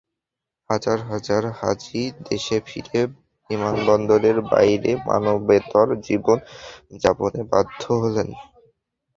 হাজার 0.69 0.99
হাজার 1.09 1.43
হাজি 1.59 2.03
দেশে 2.29 2.57
ফিরে 2.67 3.01
বিমানবন্দরের 3.49 4.37
বাইরে 4.51 4.91
মানবেতর 5.07 5.87
জীবন 6.07 6.37
যাপনে 7.01 7.41
বাধ্য 7.51 7.81
হলেন। 8.01 8.29